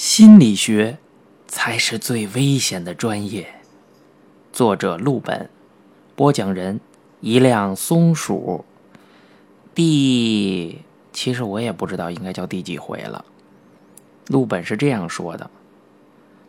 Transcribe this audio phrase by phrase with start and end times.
[0.00, 0.96] 心理学
[1.46, 3.56] 才是最危险的专业。
[4.50, 5.50] 作者：陆本，
[6.16, 6.80] 播讲人：
[7.20, 8.64] 一辆松鼠。
[9.74, 10.78] 第，
[11.12, 13.26] 其实我也不知道应该叫第几回了。
[14.28, 15.50] 陆本是这样说的：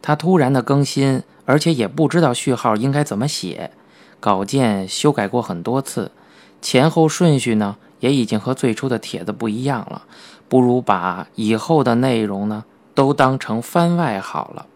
[0.02, 3.72] 他突然的更新，而且也不知道序号应该怎么写，
[4.22, 6.12] 稿件修改过很多次，
[6.62, 10.04] 前后顺序呢也已经和最初的帖子不一样了。
[10.48, 12.64] 不如把以后的内容呢。
[12.94, 14.68] 都当成番外好了，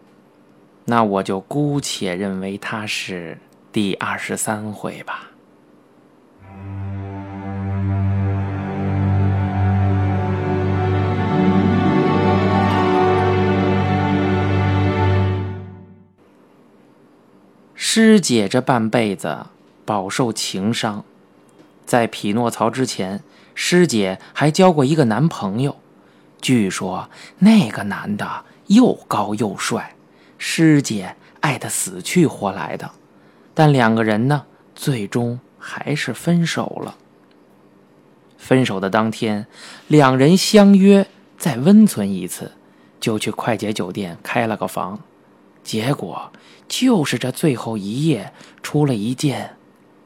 [0.86, 3.38] 那我就姑且认为它是
[3.72, 5.30] 第二十三回吧。
[17.74, 19.46] 师姐这半辈子
[19.84, 21.04] 饱受情伤，
[21.86, 23.22] 在匹诺曹之前，
[23.54, 25.76] 师姐还交过一个男朋友。
[26.46, 27.10] 据说
[27.40, 29.96] 那个男的又高又帅，
[30.38, 32.88] 师姐爱得死去活来的，
[33.52, 36.98] 但两个人呢，最终还是分手了。
[38.38, 39.48] 分手的当天，
[39.88, 42.52] 两人相约再温存一次，
[43.00, 45.00] 就去快捷酒店开了个房。
[45.64, 46.30] 结果
[46.68, 49.56] 就是这最后一夜，出了一件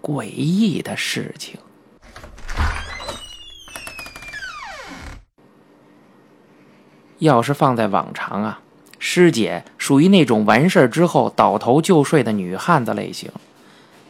[0.00, 1.60] 诡异的事情。
[7.20, 8.60] 要是放在往常啊，
[8.98, 13.30] 师姐属于那种完事儿之后倒头就睡的女汉子类型。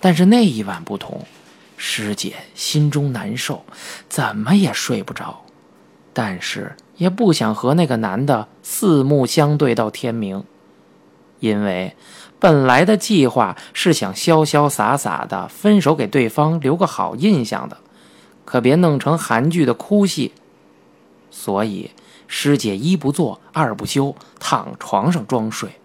[0.01, 1.25] 但是那一晚不同，
[1.77, 3.65] 师姐心中难受，
[4.09, 5.43] 怎么也睡不着，
[6.13, 10.43] 但是也不想和那个男的四目相对到天明，
[11.41, 11.95] 因为
[12.39, 17.77] 本来的计划是想潇潇洒洒的分手，给对方留个好印象的，
[18.45, 20.33] 可别弄成韩剧的哭戏，
[21.31, 21.91] 所以。
[22.33, 25.81] 师姐一不做二不休，躺床上装睡。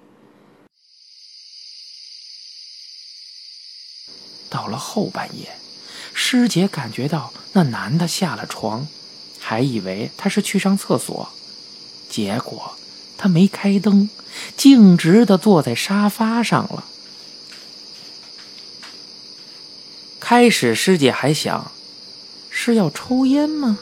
[4.47, 5.57] 到了后半夜，
[6.13, 8.87] 师姐感觉到那男的下了床，
[9.39, 11.27] 还以为他是去上厕所，
[12.09, 12.77] 结果
[13.17, 14.07] 他没开灯，
[14.55, 16.85] 径直的坐在沙发上了。
[20.19, 21.71] 开始师姐还想，
[22.51, 23.79] 是要抽烟吗？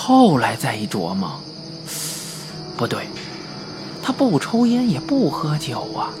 [0.00, 1.40] 后来再一琢磨，
[2.76, 3.08] 不对，
[4.00, 6.14] 他不抽烟也不喝酒啊。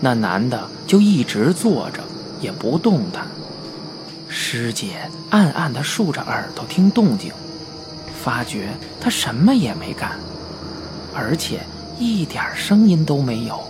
[0.00, 2.00] 那男的就一直坐着
[2.40, 3.26] 也不动弹。
[4.28, 7.32] 师姐暗暗的竖着耳朵听动静，
[8.22, 8.68] 发觉
[9.00, 10.12] 他什么也没干，
[11.12, 11.66] 而且
[11.98, 13.60] 一点声音都没有。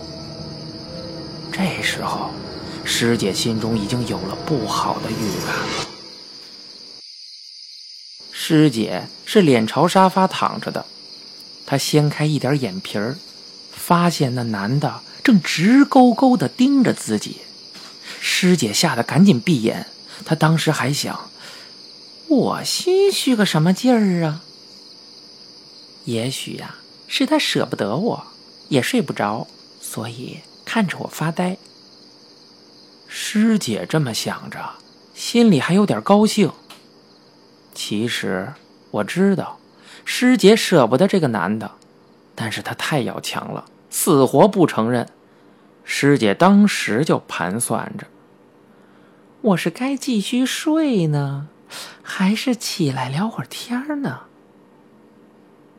[1.51, 2.29] 这时候，
[2.85, 5.92] 师姐心中已经有了不好的预感了。
[8.45, 10.85] 师姐是脸朝沙发躺着的，
[11.65, 13.15] 她掀开一点眼皮儿，
[13.71, 17.37] 发现那男的正直勾勾地盯着自己。
[18.19, 19.87] 师姐吓得赶紧闭眼。
[20.25, 21.29] 她当时还想：
[22.27, 24.41] 我心虚个什么劲儿啊？
[26.03, 26.75] 也许呀，
[27.07, 28.27] 是他舍不得我，
[28.67, 29.47] 也睡不着，
[29.79, 31.55] 所以看着我发呆。
[33.07, 34.71] 师姐这么想着，
[35.15, 36.51] 心里还有点高兴。
[37.73, 38.53] 其实
[38.91, 39.57] 我知道，
[40.05, 41.71] 师姐舍不得这个男的，
[42.35, 45.07] 但是他太要强了，死活不承认。
[45.83, 48.07] 师姐当时就盘算着：
[49.41, 51.47] 我是该继续睡呢，
[52.01, 54.21] 还是起来聊会儿天呢？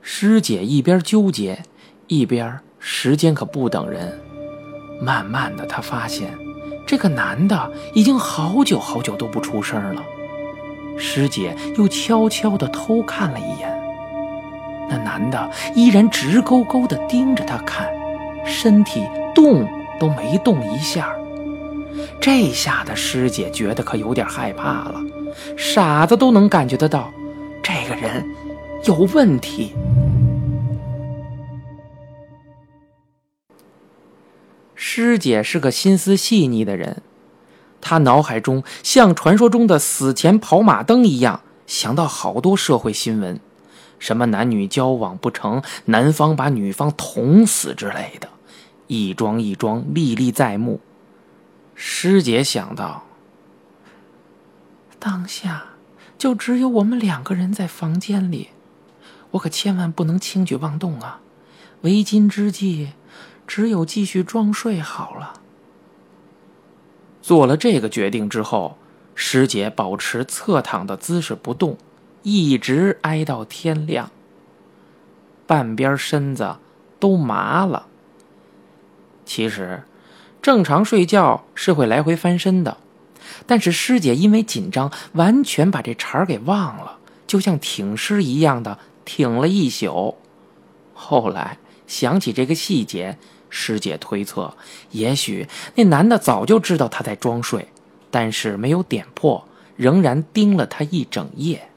[0.02, 1.62] 师姐一边纠结，
[2.08, 4.20] 一边时间可不等人。
[5.00, 6.36] 慢慢的，她发现
[6.86, 10.04] 这个男的已经好久好久都不出声了。
[10.96, 13.68] 师姐又悄悄地偷看了一眼，
[14.88, 17.88] 那男的依然直勾勾地盯着她看，
[18.44, 19.02] 身体
[19.34, 19.68] 动
[19.98, 21.14] 都没动一下。
[22.20, 25.00] 这下的师姐觉得可有点害怕了，
[25.56, 27.12] 傻子都能感觉得到，
[27.62, 28.24] 这个人
[28.84, 29.74] 有问题。
[34.74, 37.02] 师姐是个心思细腻的人。
[37.84, 43.38] 他脑海中像传说中的死前跑马灯一样，想到好多社会新闻，
[43.98, 48.28] 什么男女交往不成，男方把女方捅死之类的，
[48.86, 50.80] 一桩一桩历历在目。
[51.74, 53.04] 师姐想到，
[54.98, 55.64] 当下
[56.16, 58.48] 就只有我们两个人在房间里，
[59.32, 61.20] 我可千万不能轻举妄动啊！
[61.82, 62.92] 为今之计，
[63.46, 65.34] 只有继续装睡好了。
[67.24, 68.76] 做了这个决定之后，
[69.14, 71.78] 师姐保持侧躺的姿势不动，
[72.22, 74.10] 一直挨到天亮。
[75.46, 76.56] 半边身子
[77.00, 77.86] 都麻了。
[79.24, 79.84] 其实，
[80.42, 82.76] 正常睡觉是会来回翻身的，
[83.46, 90.18] 但是师姐因为紧张，完全把这茬儿给忘了，就像挺尸一样的挺了一宿。
[90.92, 91.56] 后来
[91.86, 93.16] 想起这个细节，
[93.56, 94.52] 师姐推测，
[94.90, 95.46] 也许
[95.76, 97.68] 那男的早就知道她在装睡，
[98.10, 99.46] 但是没有点破，
[99.76, 101.68] 仍然盯了她一整夜。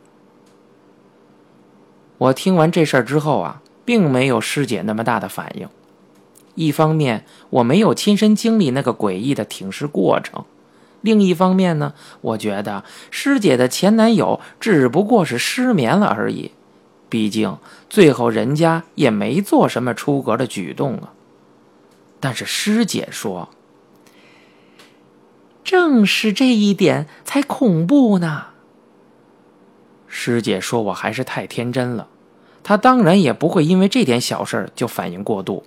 [2.17, 5.69] 我听完这事儿之后啊，并没有师姐那么大的反应。
[6.55, 10.43] 一方面我没有亲身经历那个诡异的挺尸过程，
[11.01, 16.49] 另一方面呢，我觉得师姐的前男友只不过是失眠了而已，
[17.07, 17.55] 毕竟
[17.87, 21.13] 最后人家也没做什么出格的举动啊。
[22.19, 23.49] 但是师姐说，
[25.63, 28.47] 正是这一点才恐怖呢。
[30.07, 32.07] 师姐说我还是太天真了，
[32.63, 35.63] 她当然也不会因为这点小事就反应过度。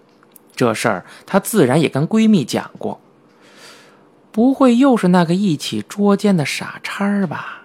[0.56, 3.00] 这事儿她自然也跟闺蜜讲过，
[4.32, 7.62] 不会又是那个一起捉奸的傻叉吧？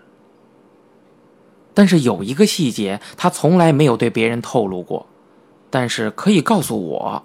[1.74, 5.08] 但是有一个细节，她从来没有对别人透露过，
[5.70, 7.24] 但是可以告诉我。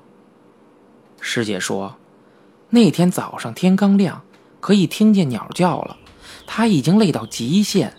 [1.21, 1.97] 师姐说，
[2.71, 4.23] 那天早上天刚亮，
[4.61, 5.97] 可以听见鸟叫了，
[6.47, 7.95] 她已经累到极限。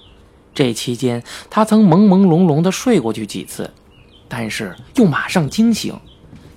[0.54, 3.72] 这期间，她曾朦朦胧胧的睡过去几次，
[4.28, 5.98] 但是又马上惊醒。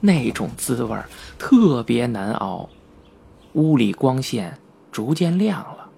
[0.01, 0.99] 那种滋味
[1.39, 2.69] 特别难熬，
[3.55, 4.59] 屋里光线
[4.93, 5.89] 逐渐亮了，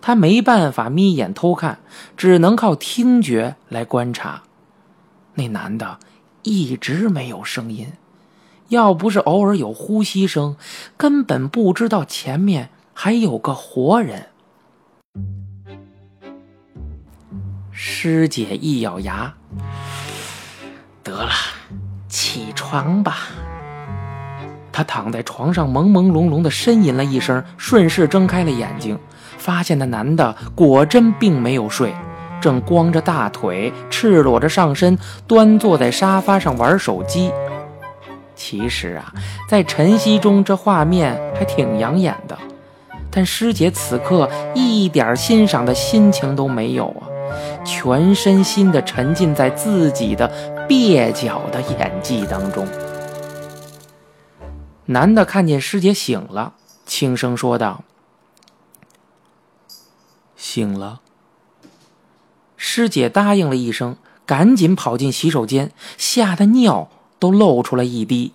[0.00, 1.78] 他没办法眯眼偷看，
[2.16, 4.42] 只能靠听觉来观察。
[5.34, 5.98] 那男的
[6.42, 7.92] 一直没有声音，
[8.68, 10.56] 要不是偶尔有呼吸声，
[10.96, 14.26] 根本不知道前面还有个活人。
[17.70, 19.34] 师姐一咬牙，
[21.02, 21.30] 得了。
[22.08, 23.16] 起床吧。
[24.70, 28.98] 他躺在床上，朦朦胧胧的呻吟了一声，顺势睁开了眼睛，
[29.36, 31.92] 发现那男的果真并没有睡，
[32.40, 34.96] 正光着大腿，赤裸着上身，
[35.26, 37.32] 端坐在沙发上玩手机。
[38.34, 39.12] 其实啊，
[39.48, 42.36] 在晨曦中，这画面还挺养眼的，
[43.10, 47.08] 但师姐此刻一点欣赏的心情都没有啊。
[47.64, 50.30] 全身心的沉浸在自己的
[50.68, 52.66] 蹩脚的演技当中。
[54.86, 56.52] 男的看见师姐醒了，
[56.84, 57.82] 轻声说道
[60.36, 61.00] ：“醒了。”
[62.56, 63.96] 师姐答应了一声，
[64.26, 66.88] 赶紧跑进洗手间，吓得尿
[67.24, 68.32] 都露出了一滴。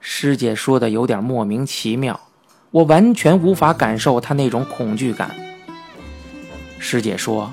[0.00, 2.18] 师姐说的有点莫名其妙，
[2.72, 5.30] 我完全无法感受她那种恐惧感。
[6.80, 7.52] 师姐说。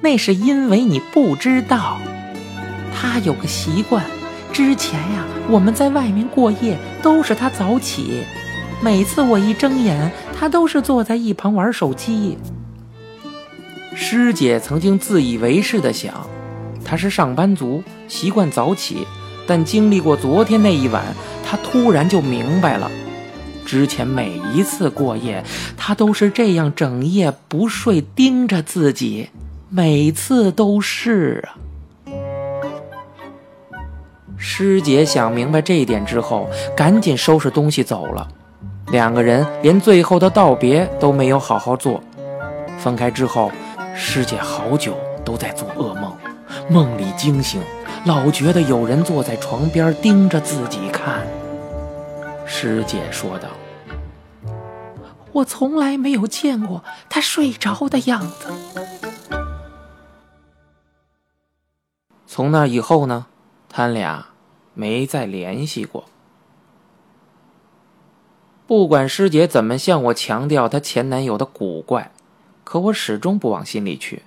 [0.00, 1.98] 那是因为你不知道，
[2.92, 4.04] 他有个习惯。
[4.52, 8.24] 之前呀，我们在外面过夜都是他早起，
[8.80, 12.36] 每次我一睁眼，他都是坐在一旁玩手机。
[13.94, 16.28] 师姐曾经自以为是的想，
[16.88, 19.06] 他是上班族，习惯早起。
[19.46, 21.04] 但经历过昨天那一晚，
[21.44, 22.90] 他突然就明白了，
[23.64, 25.44] 之前每一次过夜，
[25.76, 29.28] 他都是这样整夜不睡，盯着自己。
[29.68, 31.56] 每次都是啊。
[34.38, 38.26] 师姐想明白这一点之后，赶紧收拾东西走了。
[38.90, 42.02] 两个人连最后的道别都没有好好做。
[42.78, 43.50] 分开之后，
[43.94, 46.12] 师姐好久都在做噩梦，
[46.70, 47.62] 梦里惊醒，
[48.04, 51.26] 老觉得有人坐在床边盯着自己看。
[52.46, 53.48] 师姐说道
[55.32, 58.52] ：“我从来没有见过他睡着的样子。”
[62.26, 63.26] 从那以后呢，
[63.70, 64.26] 他俩
[64.74, 66.04] 没再联系过。
[68.66, 72.12] 不管师姐怎么向我强调她前男友的古怪，
[72.64, 74.22] 可我始终不往心里去，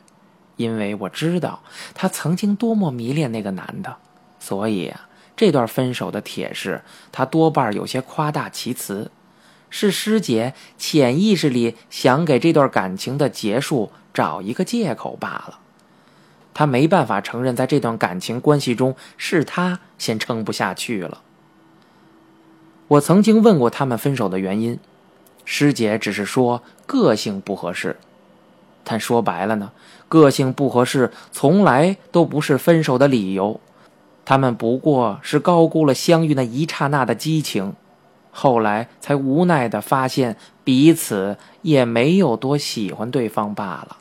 [0.62, 1.62] 因为我知道
[1.94, 3.98] 她曾经多么迷恋那个男的。
[4.40, 9.12] 所以啊，这段分手的铁事，他多半有些夸大其词，
[9.70, 15.60] 是师姐潜意识里想给这段感情的结束找一个借口罢了。
[16.56, 21.22] 他没办法承认，在这段感情关系中是他先撑不下去了。
[22.88, 24.80] 我曾经问过他们分手的原因，
[25.46, 27.98] 师姐只是说个性不合适。
[28.84, 29.72] 但说白了呢，
[30.10, 33.60] 个性不合适从来都不是分手的理由。
[34.24, 37.74] 他们不过是高估了相遇那一刹那的激情，
[38.32, 43.98] 后来才无奈的发现彼此也没有多喜欢对方罢了。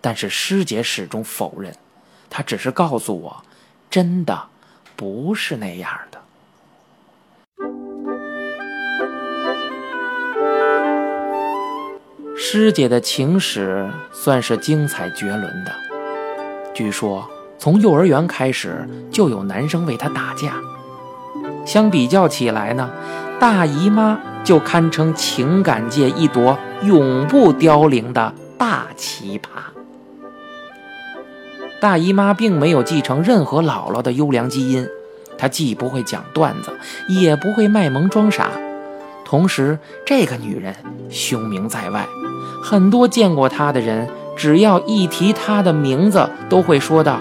[0.00, 1.74] 但是师姐始终否认，
[2.30, 3.44] 她只是告诉我，
[3.90, 4.44] 真的
[4.96, 6.21] 不是那样的。
[12.44, 15.70] 师姐的情史算是精彩绝伦的。
[16.74, 17.24] 据说
[17.56, 20.54] 从幼儿园开始就有男生为她打架。
[21.64, 22.90] 相比较起来呢，
[23.38, 29.46] 大姨妈就堪称情感界一朵永不凋零的大奇葩。
[31.80, 34.84] 大姨妈并没有继承任何姥姥的优良基因，
[35.38, 38.50] 她既不会讲段子，也不会卖萌装傻。
[39.32, 40.76] 同时，这个女人
[41.08, 42.06] 凶名在外，
[42.62, 47.18] 很多见过她的人，只要一提她的名字，都会说道：“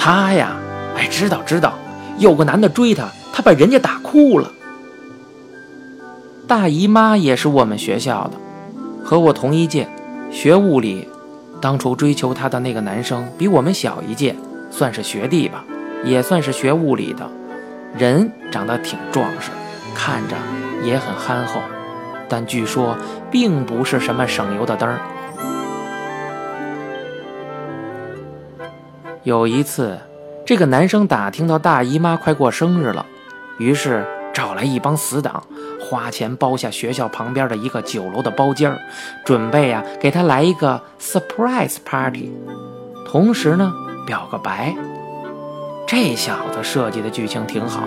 [0.00, 0.56] 她呀，
[0.96, 1.74] 哎，知道知道，
[2.16, 4.50] 有个男的追她，她把人家打哭了。”
[6.48, 8.38] 大姨妈也是我们学校的，
[9.04, 9.86] 和我同一届，
[10.30, 11.06] 学物理。
[11.60, 14.34] 当初追求她的那个男生比我们小一届，
[14.70, 15.62] 算是学弟吧，
[16.06, 17.30] 也算是学物理的，
[17.98, 19.50] 人长得挺壮实。
[19.94, 20.36] 看着
[20.82, 21.60] 也很憨厚，
[22.28, 22.96] 但据说
[23.30, 24.98] 并不是什么省油的灯儿。
[29.22, 29.98] 有一次，
[30.44, 33.06] 这个男生打听到大姨妈快过生日了，
[33.58, 35.42] 于是找来一帮死党，
[35.80, 38.78] 花钱包下学校旁边的一个酒楼的包间儿，
[39.24, 42.30] 准备呀给她来一个 surprise party，
[43.06, 43.72] 同时呢
[44.06, 44.74] 表个白。
[45.86, 47.82] 这小子设计的剧情挺好。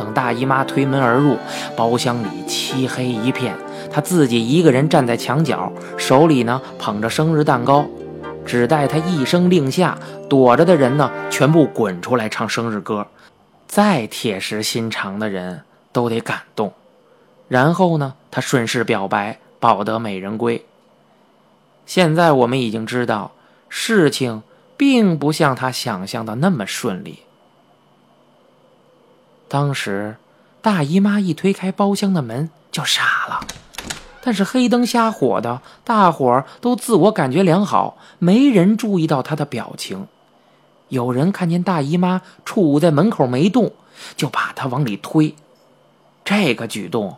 [0.00, 1.36] 等大姨妈推门而入，
[1.76, 3.54] 包厢里漆黑一片，
[3.92, 7.84] 她自己一个人站在墙角，手里呢捧着生日蛋糕，
[8.46, 13.06] 只待她一声令下，躲着的人呢全部滚出来唱生日歌。
[13.66, 16.72] 再铁石心肠的人都得感动。
[17.46, 20.64] 然后呢，他顺势表白，抱得美人归。
[21.84, 23.32] 现在我们已经知道，
[23.68, 24.42] 事情
[24.78, 27.24] 并不像他想象的那么顺利。
[29.50, 30.16] 当时，
[30.62, 33.44] 大姨妈一推开包厢的门就傻了，
[34.22, 40.06] 但是黑灯瞎火的，大伙儿都自我感觉良好，没人注意到她的表情。
[40.86, 43.72] 有人看见大姨妈杵在门口没动，
[44.16, 45.34] 就把她往里推。
[46.24, 47.16] 这个举动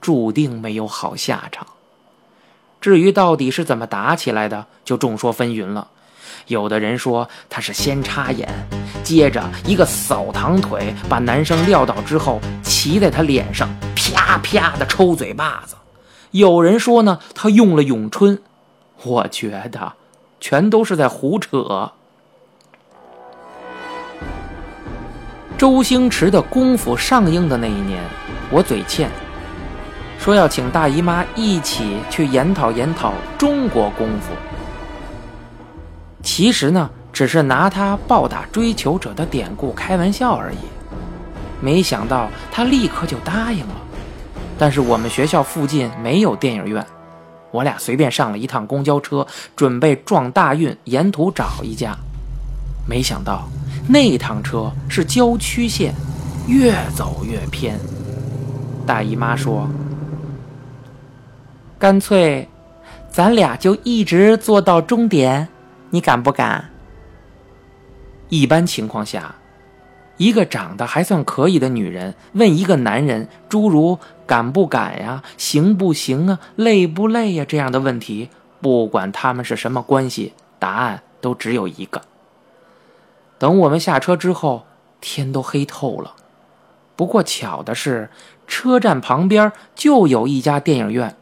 [0.00, 1.66] 注定没有好下场。
[2.80, 5.88] 至于到底是怎么打起来的，就众说纷纭了。
[6.46, 8.66] 有的人说他是先插眼，
[9.06, 15.76] 接着一个扫堂腿把男生撂倒之后，骑在他脸上啪啪的抽嘴巴子。
[16.32, 18.42] 有人说呢，他用了咏春。
[19.04, 19.92] 我觉得
[20.40, 21.92] 全都是在胡扯。
[25.56, 28.02] 周星驰的功夫上映的那一年，
[28.50, 29.08] 我嘴欠，
[30.18, 34.32] 说要请大姨妈一起去研讨研讨中国功夫。
[36.24, 40.58] 其实呢，只是拿他暴打追求者的典故开玩笑而已。
[41.62, 43.74] 没想到他立刻就答应了。
[44.58, 46.84] 但是我们学校附近没有电影院，
[47.50, 51.96] 我俩随便上了一趟公交车，准备撞大运，沿途找一家。
[52.86, 53.48] 没想到
[53.88, 55.94] 那趟车是郊区线，
[56.46, 57.80] 越走越偏。
[58.86, 59.66] 大姨妈说
[61.80, 62.46] ：“干脆，
[63.10, 65.48] 咱俩就一直坐到终点。”
[65.88, 66.62] 你敢不敢？
[68.28, 69.36] 一般情况下，
[70.16, 78.30] 一个长得还算可以的女人问一个男人诸如“敢不敢呀”“行不行啊”“累不累呀”这样的问题，
[78.60, 82.02] 不管他们是什么关系，答案都只有一个。
[83.38, 84.64] 等我们下车之后，
[85.00, 86.14] 天都黑透了。
[86.96, 88.08] 不过巧的是，
[88.46, 91.14] 车站旁边就有一家电影院。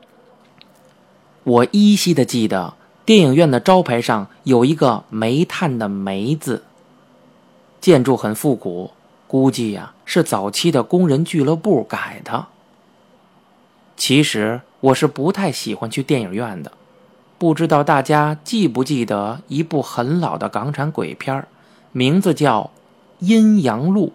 [1.42, 2.74] 我依稀的记得。
[3.06, 6.64] 电影院的招牌上有一个煤炭的“煤”字，
[7.84, 8.92] 建筑很复古，
[9.26, 12.46] 估计呀是早期的工人俱乐部改的。
[13.94, 16.72] 其实我是不太喜欢去电影院的，
[17.36, 21.46] 不知道大家记不记得一部很老的港产鬼片
[21.92, 22.70] 名字叫
[23.26, 24.14] 《阴阳路》。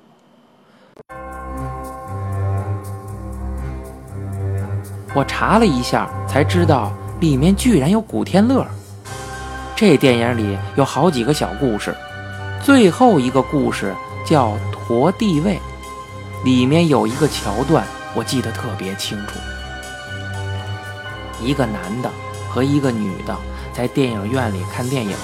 [5.13, 8.65] 我查了一下，才知道里面居然有古天乐。
[9.75, 11.95] 这电影里有好几个小故事，
[12.61, 15.59] 最后一个故事叫“驼地位”，
[16.43, 19.33] 里面有一个桥段我记得特别清楚：
[21.41, 22.09] 一个男的
[22.49, 23.35] 和一个女的
[23.73, 25.15] 在电影院里看电影，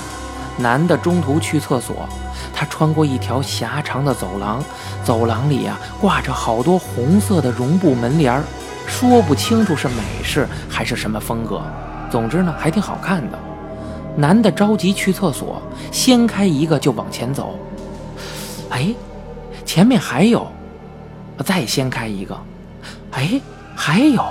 [0.58, 2.08] 男的中途去厕所，
[2.54, 4.64] 他穿过一条狭长的走廊，
[5.04, 8.44] 走廊里啊挂着好多红色的绒布门帘儿
[8.88, 11.62] 说不清楚是美式还是什么风格，
[12.10, 13.38] 总之呢还挺好看的。
[14.18, 17.58] 男的着急去厕所，掀开一个就往前走。
[18.70, 18.94] 哎，
[19.66, 20.48] 前面还有。
[21.44, 22.40] 再掀开一个，
[23.12, 23.42] 哎，
[23.76, 24.24] 还有。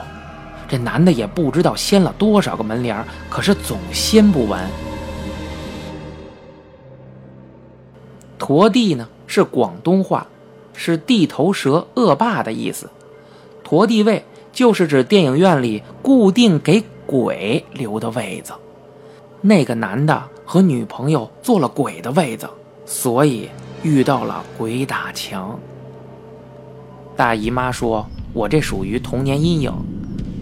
[0.66, 4.66] 这男的也不知道掀了多少个门帘，可是总掀不完。
[8.38, 10.26] 驼地呢是广东话，
[10.72, 12.88] 是地头蛇、恶霸的意思。
[13.62, 18.54] 驼地位就是指电影院里固定给鬼留的位子。
[19.46, 22.48] 那个男的和女朋友坐了鬼的位子，
[22.86, 23.50] 所以
[23.82, 25.60] 遇到了鬼打墙。
[27.14, 29.70] 大姨妈说：“我这属于童年阴影。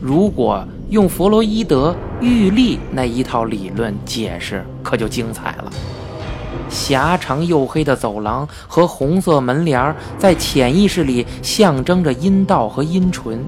[0.01, 5.73] 如果用弗洛伊德玉立那一套理论解释，可就精彩了。
[6.69, 13.45] 狭长又黑的走廊和红色门帘，在潜意识里象征着阴道和阴唇。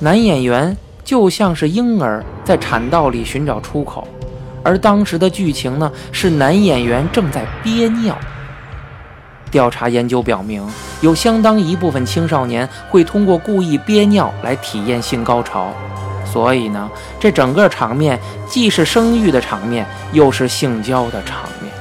[0.00, 0.76] 男演员
[1.06, 4.06] 就像是婴儿在产道里寻找出口，
[4.64, 8.18] 而当时的剧情呢，是男演员正在憋尿。”
[9.48, 10.66] 调查研究表明，
[11.02, 15.72] 有相当一部分青少年会通过故意憋尿来体验性高潮，
[16.24, 21.72] 所以呢，这整个场面既是生育的场面，又是性交的场面。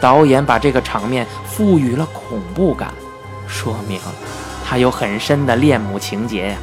[0.00, 2.92] 导演把这个场面赋予了恐怖感，
[3.46, 4.00] 说明
[4.68, 6.56] 他有很深的恋母情节呀。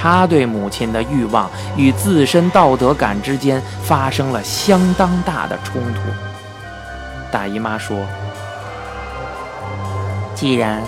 [0.00, 6.00] 他对母亲的欲望与自身道德感之间发生了相当大的冲突。
[7.32, 7.98] 大姨妈说。
[10.34, 10.80] 既然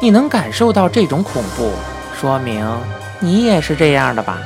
[0.00, 1.72] 你能感受到这种恐怖，
[2.18, 2.66] 说明
[3.20, 4.38] 你也是这样的吧？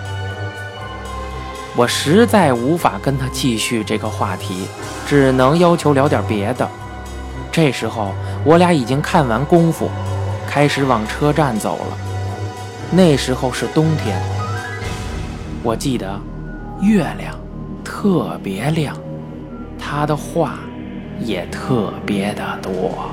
[1.76, 4.66] 我实在无法跟他继续这个话题，
[5.06, 6.68] 只能要求聊点别的。
[7.52, 8.12] 这时候，
[8.44, 9.88] 我俩已经看完功夫，
[10.44, 12.07] 开始往车站走了。
[12.90, 14.18] 那时候是冬天，
[15.62, 16.18] 我记得
[16.80, 17.38] 月亮
[17.84, 18.96] 特别亮，
[19.78, 20.58] 他的话
[21.20, 23.10] 也特别的多。